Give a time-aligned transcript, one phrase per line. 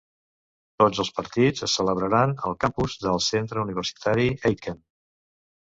[0.83, 4.83] Tots els partits es celebraran al campus del Centre Universitari Aitken.